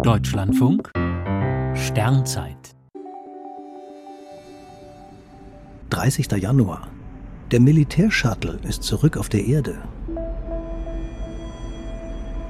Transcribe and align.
Deutschlandfunk 0.00 0.90
Sternzeit 1.74 2.74
30. 5.90 6.32
Januar. 6.32 6.88
Der 7.50 7.60
Militärshuttle 7.60 8.58
ist 8.66 8.82
zurück 8.82 9.16
auf 9.16 9.28
der 9.28 9.44
Erde. 9.44 9.76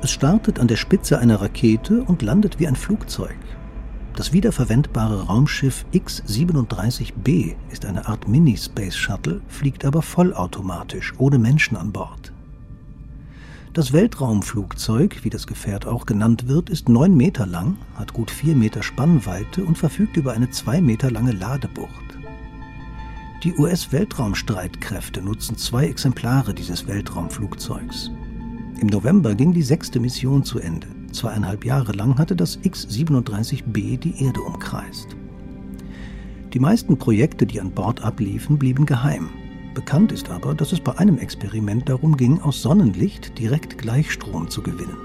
Es 0.00 0.12
startet 0.12 0.60
an 0.60 0.68
der 0.68 0.76
Spitze 0.76 1.18
einer 1.18 1.42
Rakete 1.42 2.02
und 2.04 2.22
landet 2.22 2.60
wie 2.60 2.68
ein 2.68 2.76
Flugzeug. 2.76 3.36
Das 4.16 4.32
wiederverwendbare 4.32 5.27
Raumschiff 5.27 5.84
X-37B 5.90 7.56
ist 7.70 7.84
eine 7.84 8.06
Art 8.06 8.29
Mini-Space 8.29 8.96
Shuttle, 8.96 9.43
fliegt 9.48 9.84
aber 9.84 10.00
vollautomatisch, 10.00 11.12
ohne 11.18 11.38
Menschen 11.38 11.77
an 11.77 11.93
Bord. 11.93 12.31
Das 13.73 13.95
Weltraumflugzeug, 13.95 15.20
wie 15.23 15.30
das 15.30 15.46
Gefährt 15.46 15.86
auch 15.86 16.05
genannt 16.05 16.46
wird, 16.46 16.68
ist 16.68 16.91
neun 16.91 17.16
Meter 17.16 17.46
lang, 17.46 17.79
hat 17.95 18.12
gut 18.12 18.30
vier 18.30 18.55
Meter 18.55 18.82
Spannweite 18.82 19.65
und 19.65 19.79
verfügt 19.79 20.19
über 20.19 20.34
eine 20.34 20.51
zwei 20.51 20.83
Meter 20.83 21.10
lange 21.10 21.33
Ladebucht. 21.33 22.19
Die 23.43 23.55
US-Weltraumstreitkräfte 23.55 25.23
nutzen 25.23 25.56
zwei 25.56 25.87
Exemplare 25.87 26.52
dieses 26.52 26.87
Weltraumflugzeugs. 26.87 28.10
Im 28.79 28.88
November 28.88 29.34
ging 29.34 29.55
die 29.55 29.62
sechste 29.62 30.01
Mission 30.01 30.45
zu 30.45 30.59
Ende. 30.59 30.88
Zweieinhalb 31.10 31.65
Jahre 31.65 31.93
lang 31.93 32.18
hatte 32.18 32.37
das 32.37 32.59
X-37B 32.62 33.96
die 33.96 34.23
Erde 34.23 34.43
umkreist. 34.43 35.16
Die 36.52 36.60
meisten 36.60 36.98
Projekte, 36.98 37.46
die 37.46 37.59
an 37.59 37.70
Bord 37.70 38.02
abliefen, 38.02 38.59
blieben 38.59 38.84
geheim. 38.84 39.30
Bekannt 39.74 40.12
ist 40.12 40.30
aber, 40.30 40.54
dass 40.54 40.72
es 40.72 40.80
bei 40.80 40.96
einem 40.98 41.18
Experiment 41.18 41.88
darum 41.88 42.16
ging, 42.16 42.40
aus 42.42 42.60
Sonnenlicht 42.60 43.38
direkt 43.38 43.78
Gleichstrom 43.78 44.48
zu 44.50 44.62
gewinnen. 44.62 44.96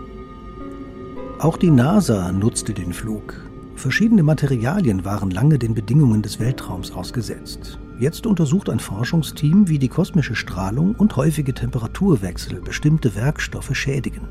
Auch 1.39 1.57
die 1.57 1.71
NASA 1.71 2.31
nutzte 2.31 2.73
den 2.73 2.93
Flug. 2.93 3.45
Verschiedene 3.75 4.23
Materialien 4.23 5.05
waren 5.05 5.29
lange 5.29 5.59
den 5.59 5.75
Bedingungen 5.75 6.23
des 6.23 6.39
Weltraums 6.39 6.91
ausgesetzt. 6.91 7.79
Jetzt 7.99 8.25
untersucht 8.25 8.69
ein 8.69 8.79
Forschungsteam, 8.79 9.69
wie 9.69 9.79
die 9.79 9.87
kosmische 9.87 10.35
Strahlung 10.35 10.95
und 10.95 11.15
häufige 11.15 11.53
Temperaturwechsel 11.53 12.59
bestimmte 12.59 13.15
Werkstoffe 13.15 13.75
schädigen. 13.75 14.27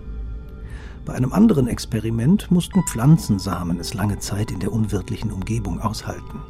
Bei 1.04 1.14
einem 1.14 1.32
anderen 1.32 1.68
Experiment 1.68 2.50
mussten 2.50 2.82
Pflanzensamen 2.88 3.78
es 3.78 3.94
lange 3.94 4.18
Zeit 4.18 4.50
in 4.50 4.58
der 4.58 4.72
unwirtlichen 4.72 5.30
Umgebung 5.30 5.80
aushalten. 5.80 6.40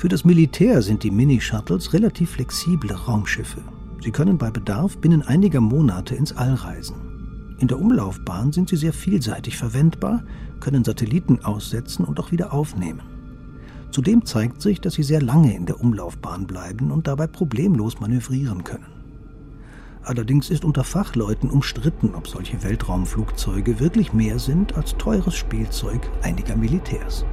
Für 0.00 0.08
das 0.08 0.24
Militär 0.24 0.80
sind 0.80 1.02
die 1.02 1.10
Mini-Shuttles 1.10 1.92
relativ 1.92 2.30
flexible 2.30 2.90
Raumschiffe. 2.90 3.60
Sie 4.02 4.10
können 4.10 4.38
bei 4.38 4.50
Bedarf 4.50 4.96
binnen 4.96 5.20
einiger 5.20 5.60
Monate 5.60 6.14
ins 6.14 6.32
All 6.32 6.54
reisen. 6.54 7.56
In 7.58 7.68
der 7.68 7.78
Umlaufbahn 7.78 8.50
sind 8.50 8.70
sie 8.70 8.76
sehr 8.76 8.94
vielseitig 8.94 9.58
verwendbar, 9.58 10.24
können 10.58 10.84
Satelliten 10.84 11.44
aussetzen 11.44 12.06
und 12.06 12.18
auch 12.18 12.32
wieder 12.32 12.54
aufnehmen. 12.54 13.02
Zudem 13.90 14.24
zeigt 14.24 14.62
sich, 14.62 14.80
dass 14.80 14.94
sie 14.94 15.02
sehr 15.02 15.20
lange 15.20 15.54
in 15.54 15.66
der 15.66 15.78
Umlaufbahn 15.78 16.46
bleiben 16.46 16.92
und 16.92 17.06
dabei 17.06 17.26
problemlos 17.26 18.00
manövrieren 18.00 18.64
können. 18.64 18.86
Allerdings 20.02 20.48
ist 20.48 20.64
unter 20.64 20.82
Fachleuten 20.82 21.50
umstritten, 21.50 22.14
ob 22.14 22.26
solche 22.26 22.62
Weltraumflugzeuge 22.62 23.80
wirklich 23.80 24.14
mehr 24.14 24.38
sind 24.38 24.76
als 24.76 24.96
teures 24.96 25.36
Spielzeug 25.36 26.10
einiger 26.22 26.56
Militärs. 26.56 27.26